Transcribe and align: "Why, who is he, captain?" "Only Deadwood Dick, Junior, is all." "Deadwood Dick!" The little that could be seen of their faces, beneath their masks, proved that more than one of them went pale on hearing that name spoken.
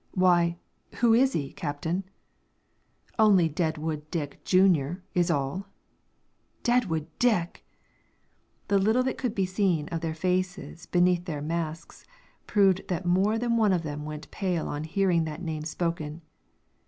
"Why, 0.15 0.57
who 1.01 1.13
is 1.13 1.33
he, 1.33 1.53
captain?" 1.53 2.05
"Only 3.19 3.47
Deadwood 3.47 4.09
Dick, 4.09 4.43
Junior, 4.43 5.03
is 5.13 5.29
all." 5.29 5.67
"Deadwood 6.63 7.05
Dick!" 7.19 7.63
The 8.67 8.79
little 8.79 9.03
that 9.03 9.19
could 9.19 9.35
be 9.35 9.45
seen 9.45 9.87
of 9.89 10.01
their 10.01 10.15
faces, 10.15 10.87
beneath 10.87 11.25
their 11.25 11.43
masks, 11.43 12.03
proved 12.47 12.87
that 12.87 13.05
more 13.05 13.37
than 13.37 13.57
one 13.57 13.73
of 13.73 13.83
them 13.83 14.03
went 14.03 14.31
pale 14.31 14.67
on 14.67 14.85
hearing 14.85 15.25
that 15.25 15.43
name 15.43 15.65
spoken. 15.65 16.23